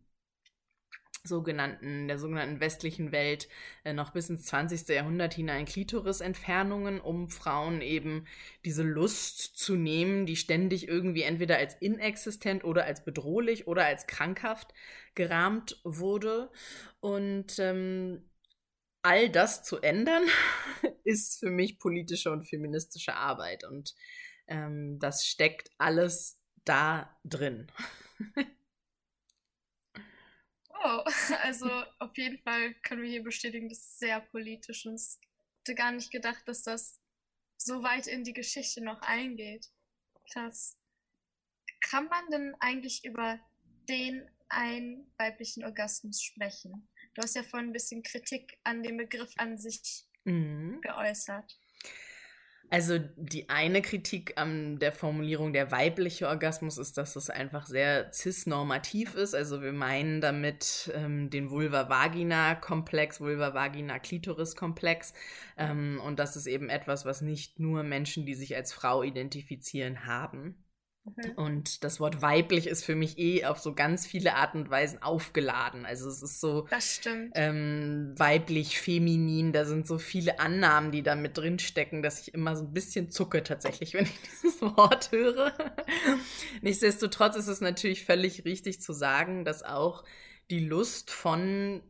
[1.28, 3.48] sogenannten, der sogenannten westlichen Welt
[3.84, 4.88] äh, noch bis ins 20.
[4.90, 8.26] Jahrhundert hinein Klitorisentfernungen, um Frauen eben
[8.64, 14.08] diese Lust zu nehmen, die ständig irgendwie entweder als inexistent oder als bedrohlich oder als
[14.08, 14.74] krankhaft
[15.16, 16.52] gerahmt wurde.
[17.00, 18.30] Und ähm,
[19.02, 20.24] all das zu ändern,
[21.04, 23.64] ist für mich politische und feministische Arbeit.
[23.64, 23.96] Und
[24.48, 27.72] ähm, das steckt alles da drin.
[30.84, 31.04] Oh,
[31.44, 35.18] also auf jeden Fall können wir hier bestätigen, das ist sehr politisch und ich
[35.60, 37.02] hätte gar nicht gedacht, dass das
[37.58, 39.68] so weit in die Geschichte noch eingeht.
[40.32, 40.80] Krass.
[41.82, 43.40] Kann man denn eigentlich über
[43.90, 46.88] den einen weiblichen Orgasmus sprechen?
[47.14, 50.82] Du hast ja vorhin ein bisschen Kritik an dem Begriff an sich mhm.
[50.82, 51.58] geäußert.
[52.70, 58.12] Also die eine Kritik an der Formulierung der weibliche Orgasmus ist, dass es einfach sehr
[58.12, 59.36] cisnormativ ist.
[59.36, 65.14] Also wir meinen damit ähm, den Vulva-Vagina-Komplex, Vulva-Vagina-Klitoris-Komplex.
[65.58, 70.06] Ähm, und das ist eben etwas, was nicht nur Menschen, die sich als Frau identifizieren,
[70.06, 70.56] haben.
[71.06, 71.32] Mhm.
[71.36, 75.02] Und das Wort weiblich ist für mich eh auf so ganz viele Arten und Weisen
[75.02, 75.86] aufgeladen.
[75.86, 76.68] Also es ist so
[77.36, 82.34] ähm, weiblich, feminin, da sind so viele Annahmen, die da mit drin stecken, dass ich
[82.34, 85.54] immer so ein bisschen zucke tatsächlich, wenn ich dieses Wort höre.
[86.62, 90.04] Nichtsdestotrotz ist es natürlich völlig richtig zu sagen, dass auch
[90.50, 91.82] die Lust von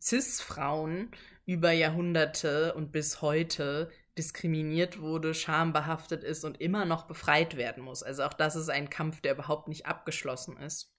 [0.00, 1.10] Cis-Frauen
[1.46, 8.02] über Jahrhunderte und bis heute diskriminiert wurde, schambehaftet ist und immer noch befreit werden muss.
[8.02, 10.92] Also auch das ist ein Kampf, der überhaupt nicht abgeschlossen ist.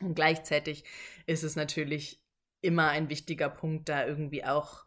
[0.00, 0.84] Und gleichzeitig
[1.26, 2.22] ist es natürlich
[2.60, 4.84] immer ein wichtiger Punkt, da irgendwie auch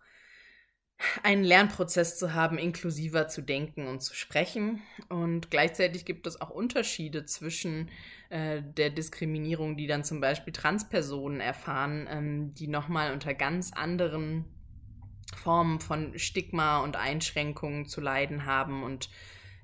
[1.24, 4.82] einen Lernprozess zu haben, inklusiver zu denken und zu sprechen.
[5.10, 7.90] Und gleichzeitig gibt es auch Unterschiede zwischen
[8.30, 14.46] äh, der Diskriminierung, die dann zum Beispiel Transpersonen erfahren, ähm, die nochmal unter ganz anderen
[15.36, 19.10] Formen von Stigma und Einschränkungen zu leiden haben und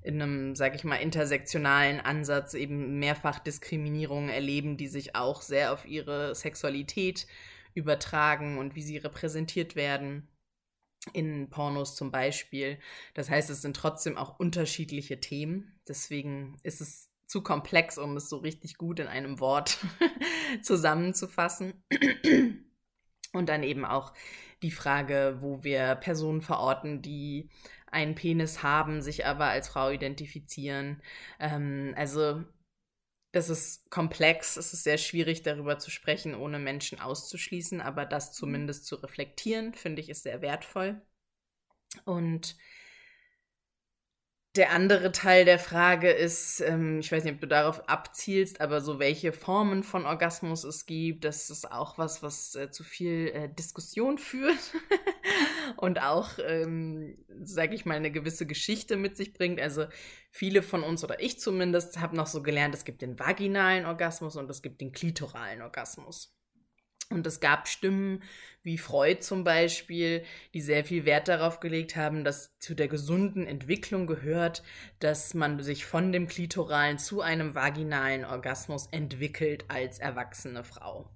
[0.01, 5.73] in einem, sag ich mal, intersektionalen Ansatz eben mehrfach Diskriminierungen erleben, die sich auch sehr
[5.73, 7.27] auf ihre Sexualität
[7.73, 10.27] übertragen und wie sie repräsentiert werden.
[11.13, 12.79] In Pornos zum Beispiel.
[13.13, 15.79] Das heißt, es sind trotzdem auch unterschiedliche Themen.
[15.87, 19.77] Deswegen ist es zu komplex, um es so richtig gut in einem Wort
[20.61, 21.83] zusammenzufassen.
[23.33, 24.13] Und dann eben auch
[24.61, 27.49] die Frage, wo wir Personen verorten, die
[27.91, 31.01] einen Penis haben, sich aber als Frau identifizieren.
[31.39, 32.43] Ähm, also
[33.31, 38.29] das ist komplex, es ist sehr schwierig darüber zu sprechen, ohne Menschen auszuschließen, aber das
[38.29, 38.33] mhm.
[38.33, 41.01] zumindest zu reflektieren, finde ich, ist sehr wertvoll.
[42.05, 42.55] Und
[44.57, 48.81] der andere Teil der Frage ist, ähm, ich weiß nicht, ob du darauf abzielst, aber
[48.81, 53.29] so welche Formen von Orgasmus es gibt, das ist auch was, was äh, zu viel
[53.33, 54.57] äh, Diskussion führt
[55.77, 59.61] und auch, ähm, sage ich mal, eine gewisse Geschichte mit sich bringt.
[59.61, 59.85] Also
[60.31, 64.35] viele von uns oder ich zumindest habe noch so gelernt, es gibt den vaginalen Orgasmus
[64.35, 66.36] und es gibt den klitoralen Orgasmus.
[67.09, 68.21] Und es gab Stimmen
[68.63, 73.47] wie Freud zum Beispiel, die sehr viel Wert darauf gelegt haben, dass zu der gesunden
[73.47, 74.61] Entwicklung gehört,
[74.99, 81.09] dass man sich von dem klitoralen zu einem vaginalen Orgasmus entwickelt als erwachsene Frau.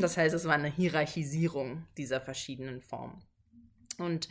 [0.00, 3.22] Das heißt, es war eine Hierarchisierung dieser verschiedenen Formen.
[3.98, 4.28] Und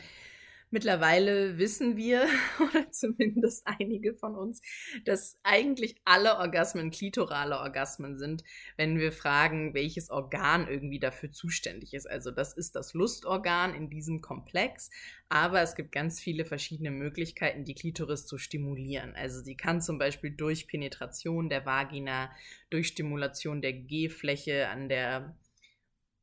[0.70, 2.26] Mittlerweile wissen wir,
[2.60, 4.60] oder zumindest einige von uns,
[5.04, 8.42] dass eigentlich alle Orgasmen klitorale Orgasmen sind,
[8.76, 12.10] wenn wir fragen, welches Organ irgendwie dafür zuständig ist.
[12.10, 14.90] Also das ist das Lustorgan in diesem Komplex,
[15.28, 19.14] aber es gibt ganz viele verschiedene Möglichkeiten, die Klitoris zu stimulieren.
[19.14, 22.30] Also sie kann zum Beispiel durch Penetration der Vagina,
[22.70, 25.36] durch Stimulation der G-Fläche an der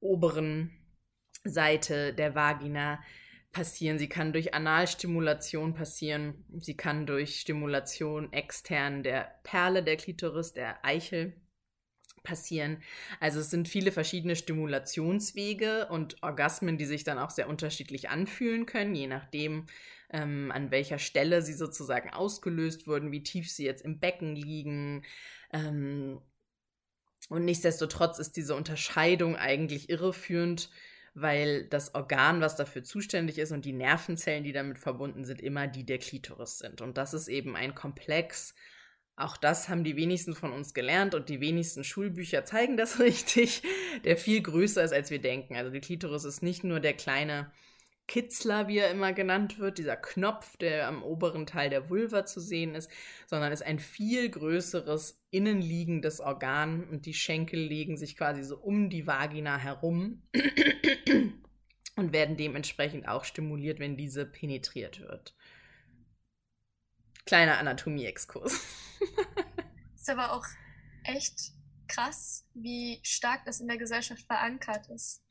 [0.02, 0.72] oberen
[1.46, 3.02] Seite der Vagina,
[3.54, 4.00] passieren.
[4.00, 6.44] Sie kann durch Analstimulation passieren.
[6.60, 11.40] Sie kann durch Stimulation extern der Perle der Klitoris, der Eichel
[12.24, 12.82] passieren.
[13.20, 18.66] Also es sind viele verschiedene Stimulationswege und Orgasmen, die sich dann auch sehr unterschiedlich anfühlen
[18.66, 19.68] können, je nachdem,
[20.10, 25.04] ähm, an welcher Stelle sie sozusagen ausgelöst wurden, wie tief sie jetzt im Becken liegen.
[25.52, 26.22] Ähm,
[27.30, 30.70] und nichtsdestotrotz ist diese Unterscheidung eigentlich irreführend
[31.14, 35.68] weil das Organ, was dafür zuständig ist und die Nervenzellen, die damit verbunden sind, immer
[35.68, 36.82] die der Klitoris sind.
[36.82, 38.56] Und das ist eben ein Komplex.
[39.16, 43.62] Auch das haben die wenigsten von uns gelernt und die wenigsten Schulbücher zeigen das richtig,
[44.04, 45.56] der viel größer ist, als wir denken.
[45.56, 47.52] Also die Klitoris ist nicht nur der kleine
[48.08, 52.42] Kitzler, wie er immer genannt wird, dieser Knopf, der am oberen Teil der Vulva zu
[52.42, 52.92] sehen ist,
[53.28, 58.90] sondern ist ein viel größeres innenliegendes Organ und die Schenkel legen sich quasi so um
[58.90, 60.22] die Vagina herum
[61.96, 65.36] und werden dementsprechend auch stimuliert, wenn diese penetriert wird.
[67.26, 68.60] Kleiner Anatomie-Exkurs.
[69.96, 70.46] ist aber auch
[71.06, 71.54] echt
[71.88, 75.24] krass, wie stark das in der Gesellschaft verankert ist.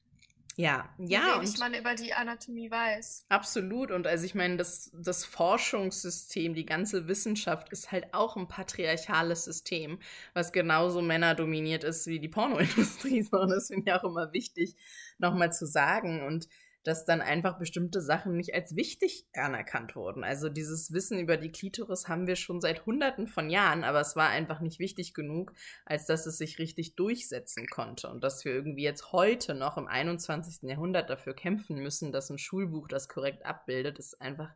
[0.57, 1.21] Ja, ja.
[1.21, 3.27] Wie wenig man über die Anatomie weiß.
[3.29, 3.91] Absolut.
[3.91, 9.45] Und also ich meine, das, das Forschungssystem, die ganze Wissenschaft ist halt auch ein patriarchales
[9.45, 9.99] System,
[10.35, 13.23] was genauso männerdominiert ist wie die Pornoindustrie.
[13.33, 14.77] Das finde ich auch immer wichtig,
[15.19, 16.23] nochmal zu sagen.
[16.23, 16.49] Und
[16.85, 20.25] dass dann einfach bestimmte Sachen nicht als wichtig anerkannt wurden.
[20.25, 24.17] Also dieses Wissen über die Klitoris haben wir schon seit Hunderten von Jahren, aber es
[24.17, 25.53] war einfach nicht wichtig genug,
[25.85, 28.09] als dass es sich richtig durchsetzen konnte.
[28.09, 30.69] Und dass wir irgendwie jetzt heute noch im 21.
[30.69, 34.51] Jahrhundert dafür kämpfen müssen, dass ein Schulbuch das korrekt abbildet, ist einfach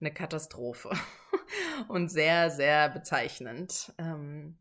[0.00, 0.90] eine Katastrophe.
[1.88, 3.92] Und sehr, sehr bezeichnend.
[3.98, 4.56] Ähm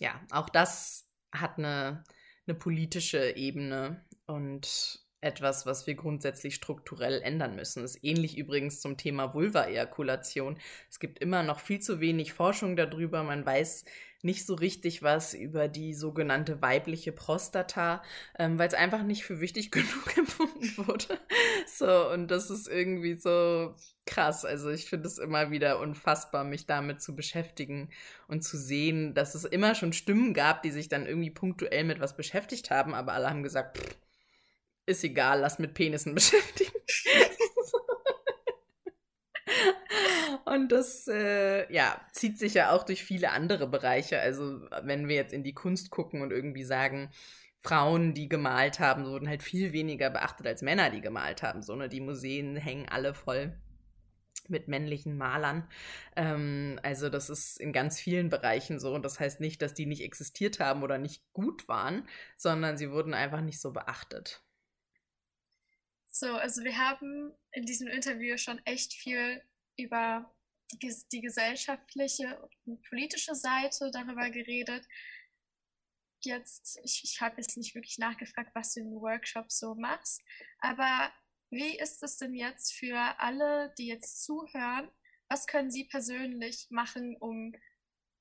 [0.00, 2.04] ja, auch das hat eine,
[2.46, 7.82] eine politische Ebene und etwas, was wir grundsätzlich strukturell ändern müssen.
[7.82, 10.58] Das ist ähnlich übrigens zum Thema Vulva-Ejakulation.
[10.90, 13.24] Es gibt immer noch viel zu wenig Forschung darüber.
[13.24, 13.84] Man weiß
[14.22, 18.02] nicht so richtig was über die sogenannte weibliche Prostata,
[18.38, 21.18] ähm, weil es einfach nicht für wichtig genug empfunden wurde.
[21.66, 23.74] So, und das ist irgendwie so
[24.06, 24.44] krass.
[24.44, 27.90] Also ich finde es immer wieder unfassbar, mich damit zu beschäftigen
[28.26, 32.00] und zu sehen, dass es immer schon Stimmen gab, die sich dann irgendwie punktuell mit
[32.00, 33.96] was beschäftigt haben, aber alle haben gesagt, pff,
[34.88, 36.72] ist egal, lass mit Penissen beschäftigen.
[40.44, 44.20] Und das äh, ja, zieht sich ja auch durch viele andere Bereiche.
[44.20, 47.10] Also wenn wir jetzt in die Kunst gucken und irgendwie sagen,
[47.60, 51.62] Frauen, die gemalt haben, wurden halt viel weniger beachtet als Männer, die gemalt haben.
[51.62, 51.88] So, ne?
[51.88, 53.52] Die Museen hängen alle voll
[54.48, 55.68] mit männlichen Malern.
[56.16, 58.94] Ähm, also das ist in ganz vielen Bereichen so.
[58.94, 62.90] Und das heißt nicht, dass die nicht existiert haben oder nicht gut waren, sondern sie
[62.90, 64.42] wurden einfach nicht so beachtet.
[66.10, 69.42] So, also wir haben in diesem Interview schon echt viel
[69.76, 70.34] über
[70.80, 74.86] die gesellschaftliche und politische Seite darüber geredet.
[76.20, 80.20] Jetzt, ich, ich habe jetzt nicht wirklich nachgefragt, was du im Workshop so machst,
[80.58, 81.12] aber
[81.50, 84.90] wie ist es denn jetzt für alle, die jetzt zuhören?
[85.28, 87.54] Was können sie persönlich machen, um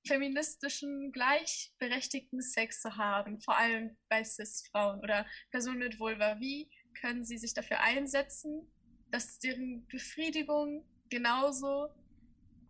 [0.06, 6.39] feministischen, gleichberechtigten Sex zu haben, vor allem bei Cis-Frauen oder Personen mit Vulva?
[6.39, 6.71] Wie
[7.02, 8.68] können sie sich dafür einsetzen,
[9.12, 11.90] dass deren Befriedigung genauso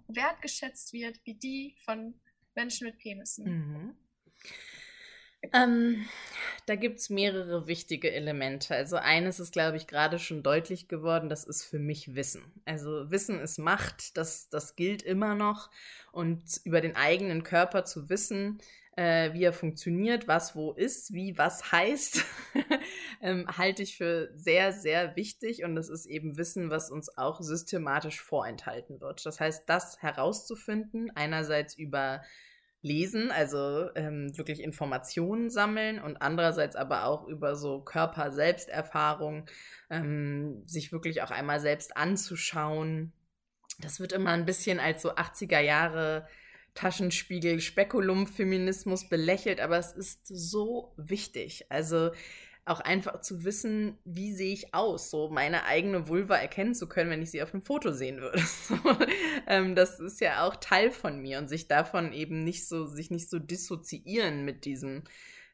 [0.08, 2.14] wertgeschätzt wird wie die von
[2.56, 3.46] Menschen mit Penissen.
[3.46, 3.98] Mhm.
[5.54, 6.08] Ähm,
[6.68, 8.76] Da gibt es mehrere wichtige Elemente.
[8.76, 12.44] Also eines ist, glaube ich, gerade schon deutlich geworden, das ist für mich Wissen.
[12.66, 15.70] Also Wissen ist Macht, das, das gilt immer noch.
[16.12, 18.60] Und über den eigenen Körper zu wissen,
[18.98, 22.26] äh, wie er funktioniert, was wo ist, wie was heißt,
[23.22, 25.64] ähm, halte ich für sehr, sehr wichtig.
[25.64, 29.24] Und das ist eben Wissen, was uns auch systematisch vorenthalten wird.
[29.26, 32.24] Das heißt, das herauszufinden, einerseits über
[32.82, 39.46] lesen, also ähm, wirklich Informationen sammeln und andererseits aber auch über so Körper-Selbsterfahrung,
[39.92, 43.14] ähm, sich wirklich auch einmal selbst anzuschauen.
[43.80, 46.28] Das wird immer ein bisschen als so 80er Jahre
[46.78, 51.66] Taschenspiegel, Spekulum, Feminismus belächelt, aber es ist so wichtig.
[51.70, 52.12] Also
[52.66, 57.10] auch einfach zu wissen, wie sehe ich aus, so meine eigene Vulva erkennen zu können,
[57.10, 58.40] wenn ich sie auf einem Foto sehen würde.
[58.68, 58.78] So,
[59.48, 63.10] ähm, das ist ja auch Teil von mir und sich davon eben nicht so, sich
[63.10, 65.04] nicht so dissoziieren mit diesem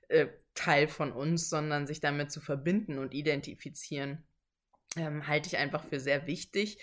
[0.09, 4.23] äh, Teil von uns, sondern sich damit zu verbinden und identifizieren,
[4.97, 6.79] ähm, halte ich einfach für sehr wichtig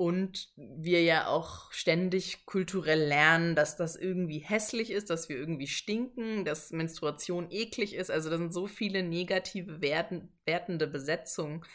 [0.00, 5.66] und wir ja auch ständig kulturell lernen, dass das irgendwie hässlich ist, dass wir irgendwie
[5.66, 8.10] stinken, dass Menstruation eklig ist.
[8.10, 11.66] Also da sind so viele negative werten, wertende Besetzungen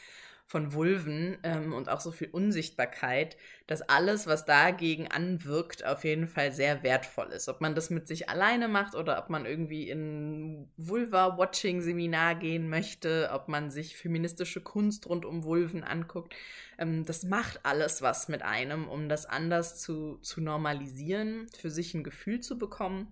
[0.47, 6.27] von Vulven ähm, und auch so viel Unsichtbarkeit, dass alles, was dagegen anwirkt, auf jeden
[6.27, 7.49] Fall sehr wertvoll ist.
[7.49, 13.31] Ob man das mit sich alleine macht oder ob man irgendwie in Vulva-Watching-Seminar gehen möchte,
[13.33, 16.35] ob man sich feministische Kunst rund um Vulven anguckt.
[16.77, 21.95] Ähm, das macht alles was mit einem, um das anders zu, zu normalisieren, für sich
[21.95, 23.11] ein Gefühl zu bekommen.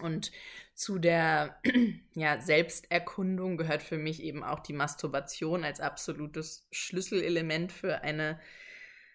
[0.00, 0.32] Und
[0.74, 1.60] zu der
[2.14, 8.40] ja, Selbsterkundung gehört für mich eben auch die Masturbation als absolutes Schlüsselelement für eine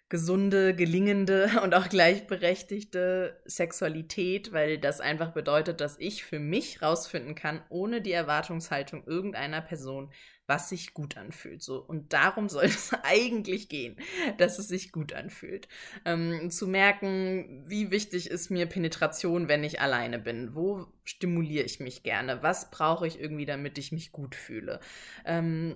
[0.09, 7.35] gesunde, gelingende und auch gleichberechtigte Sexualität, weil das einfach bedeutet, dass ich für mich rausfinden
[7.35, 10.11] kann, ohne die Erwartungshaltung irgendeiner Person,
[10.47, 11.61] was sich gut anfühlt.
[11.61, 11.77] So.
[11.77, 13.97] Und darum soll es eigentlich gehen,
[14.37, 15.67] dass es sich gut anfühlt.
[16.05, 20.55] Ähm, zu merken, wie wichtig ist mir Penetration, wenn ich alleine bin?
[20.55, 22.41] Wo stimuliere ich mich gerne?
[22.41, 24.79] Was brauche ich irgendwie, damit ich mich gut fühle?
[25.25, 25.75] Ähm,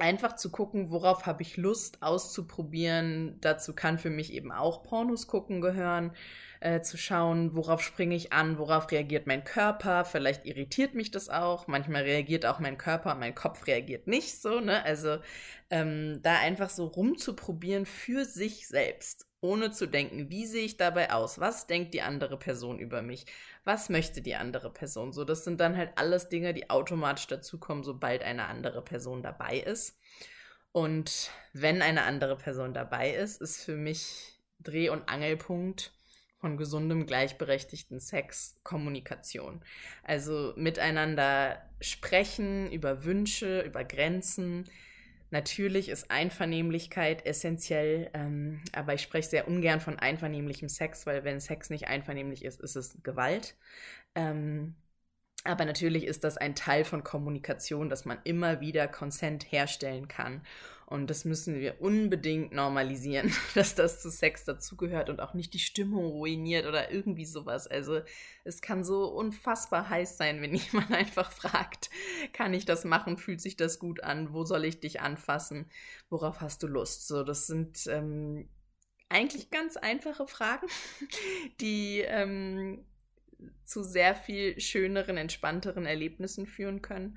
[0.00, 3.38] einfach zu gucken, worauf habe ich Lust auszuprobieren.
[3.40, 6.12] Dazu kann für mich eben auch Pornos gucken gehören
[6.60, 10.04] äh, zu schauen, worauf springe ich an, worauf reagiert mein Körper.
[10.04, 11.66] Vielleicht irritiert mich das auch.
[11.66, 14.60] Manchmal reagiert auch mein Körper, mein Kopf reagiert nicht so.
[14.60, 14.84] Ne?
[14.84, 15.18] Also
[15.70, 21.12] ähm, da einfach so rumzuprobieren für sich selbst, ohne zu denken, wie sehe ich dabei
[21.12, 21.38] aus?
[21.40, 23.24] Was denkt die andere Person über mich?
[23.64, 25.12] Was möchte die andere Person?
[25.12, 29.58] So, das sind dann halt alles Dinge, die automatisch dazukommen, sobald eine andere Person dabei
[29.58, 29.98] ist.
[30.72, 35.92] Und wenn eine andere Person dabei ist, ist für mich Dreh- und Angelpunkt,
[36.40, 39.62] von gesundem, gleichberechtigten Sex Kommunikation.
[40.02, 44.64] Also miteinander sprechen über Wünsche, über Grenzen.
[45.30, 51.40] Natürlich ist Einvernehmlichkeit essentiell, ähm, aber ich spreche sehr ungern von einvernehmlichem Sex, weil wenn
[51.40, 53.56] Sex nicht einvernehmlich ist, ist es Gewalt.
[54.14, 54.74] Ähm,
[55.44, 60.42] aber natürlich ist das ein Teil von Kommunikation, dass man immer wieder Consent herstellen kann.
[60.90, 65.60] Und das müssen wir unbedingt normalisieren, dass das zu Sex dazugehört und auch nicht die
[65.60, 67.68] Stimmung ruiniert oder irgendwie sowas.
[67.68, 68.00] Also
[68.42, 71.90] es kann so unfassbar heiß sein, wenn jemand einfach fragt,
[72.32, 73.18] kann ich das machen?
[73.18, 74.32] Fühlt sich das gut an?
[74.32, 75.70] Wo soll ich dich anfassen?
[76.08, 77.06] Worauf hast du Lust?
[77.06, 78.48] So, das sind ähm,
[79.08, 80.66] eigentlich ganz einfache Fragen,
[81.60, 82.84] die ähm,
[83.62, 87.16] zu sehr viel schöneren, entspannteren Erlebnissen führen können.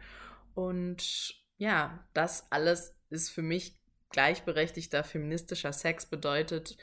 [0.54, 6.78] Und ja, das alles ist für mich gleichberechtigter feministischer Sex bedeutet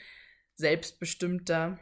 [0.54, 1.78] selbstbestimmter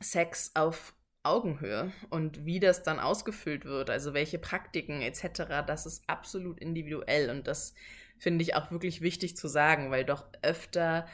[0.00, 6.08] Sex auf Augenhöhe und wie das dann ausgefüllt wird, also welche Praktiken etc., das ist
[6.08, 7.74] absolut individuell und das
[8.18, 11.06] finde ich auch wirklich wichtig zu sagen, weil doch öfter,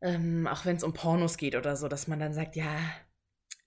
[0.00, 2.76] ähm, auch wenn es um Pornos geht oder so, dass man dann sagt, ja,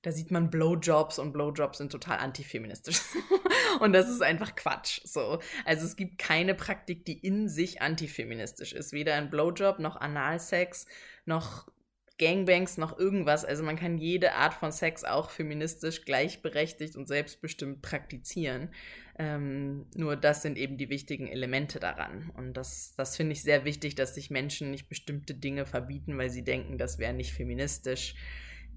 [0.08, 3.02] da sieht man Blowjobs und Blowjobs sind total antifeministisch.
[3.82, 5.02] und das ist einfach Quatsch.
[5.04, 5.39] So.
[5.65, 8.93] Also es gibt keine Praktik, die in sich antifeministisch ist.
[8.93, 10.86] Weder ein Blowjob noch Analsex
[11.26, 11.67] noch
[12.20, 13.43] Gangbangs noch irgendwas.
[13.43, 18.70] Also man kann jede Art von Sex auch feministisch gleichberechtigt und selbstbestimmt praktizieren.
[19.20, 22.32] Ähm, nur das sind eben die wichtigen Elemente daran.
[22.38, 26.30] Und das, das finde ich sehr wichtig, dass sich Menschen nicht bestimmte Dinge verbieten, weil
[26.30, 28.15] sie denken, das wäre nicht feministisch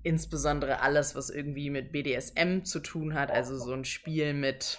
[0.03, 4.79] insbesondere alles, was irgendwie mit BDSM zu tun hat, also so ein Spiel mit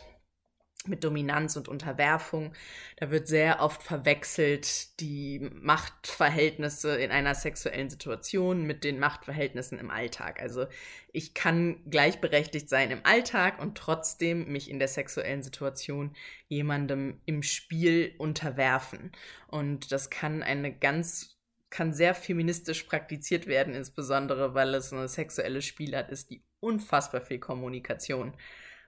[0.88, 2.54] mit Dominanz und Unterwerfung.
[2.98, 9.92] Da wird sehr oft verwechselt die Machtverhältnisse in einer sexuellen Situation mit den Machtverhältnissen im
[9.92, 10.42] Alltag.
[10.42, 10.66] Also
[11.14, 16.16] ich kann gleichberechtigt sein im Alltag und trotzdem mich in der sexuellen Situation
[16.48, 19.12] jemandem im Spiel unterwerfen.
[19.48, 21.31] Und das kann eine ganz
[21.72, 27.40] kann sehr feministisch praktiziert werden, insbesondere weil es eine sexuelle Spielart ist, die unfassbar viel
[27.40, 28.34] Kommunikation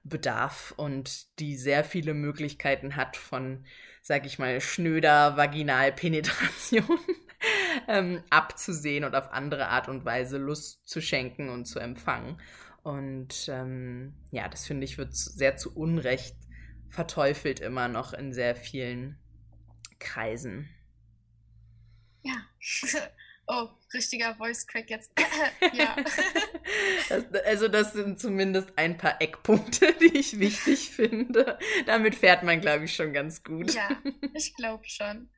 [0.03, 3.65] bedarf und die sehr viele Möglichkeiten hat von,
[4.01, 6.99] sag ich mal, schnöder Vaginalpenetration
[7.88, 12.39] ähm, abzusehen und auf andere Art und Weise Lust zu schenken und zu empfangen.
[12.84, 16.36] Und ähm, ja, das finde ich wird sehr zu Unrecht
[16.89, 19.17] verteufelt immer noch in sehr vielen
[19.99, 20.69] Kreisen.
[22.24, 22.36] Ja.
[23.45, 25.11] Oh, richtiger Voice Crack jetzt.
[25.74, 25.95] ja.
[27.09, 31.59] Das, also das sind zumindest ein paar Eckpunkte, die ich wichtig finde.
[31.86, 33.74] Damit fährt man, glaube ich, schon ganz gut.
[33.74, 33.89] Ja,
[34.34, 35.30] ich glaube schon.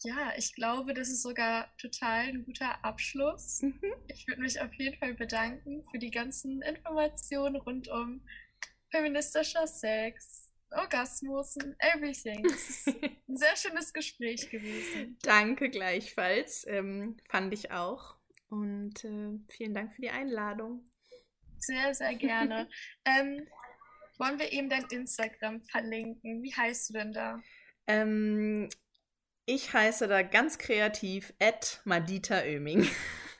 [0.00, 3.62] Ja, ich glaube, das ist sogar total ein guter Abschluss.
[3.62, 3.94] Mhm.
[4.08, 8.20] Ich würde mich auf jeden Fall bedanken für die ganzen Informationen rund um
[8.90, 12.44] feministischer Sex, Orgasmus und everything.
[12.46, 12.88] Es ist
[13.28, 15.18] ein sehr schönes Gespräch gewesen.
[15.22, 16.66] Danke gleichfalls.
[16.66, 18.16] Ähm, fand ich auch.
[18.48, 20.84] Und äh, vielen Dank für die Einladung.
[21.58, 22.68] Sehr, sehr gerne.
[23.04, 23.46] ähm,
[24.18, 26.42] wollen wir eben dein Instagram verlinken?
[26.42, 27.40] Wie heißt du denn da?
[27.86, 28.68] Ähm,
[29.46, 32.88] ich heiße da ganz kreativ at Madita Oeming.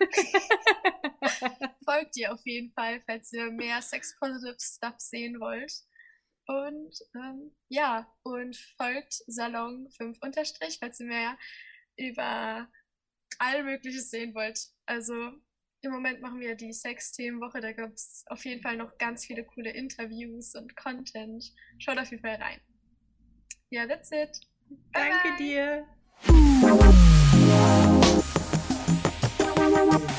[1.85, 5.73] Folgt dir auf jeden Fall, falls ihr mehr Sex-Positive Stuff sehen wollt.
[6.53, 11.39] Und ähm, ja, und folgt Salon 5 unterstrich, falls ihr mehr
[11.97, 12.69] über
[13.39, 14.61] all Mögliches sehen wollt.
[14.85, 15.15] Also
[15.81, 17.63] im Moment machen wir die Sex-Themenwoche.
[17.63, 21.43] Da gibt es auf jeden Fall noch ganz viele coole Interviews und Content.
[21.79, 22.61] Schaut auf jeden Fall rein.
[23.71, 24.39] Ja, that's it.
[24.93, 25.87] Bye Danke bye.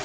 [0.00, 0.04] dir.